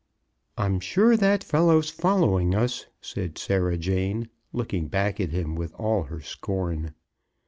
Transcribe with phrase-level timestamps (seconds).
[0.57, 6.01] "I'm sure that fellow's following us," said Sarah Jane, looking back at him with all
[6.05, 6.95] her scorn.